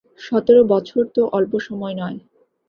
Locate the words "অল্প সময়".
1.37-1.95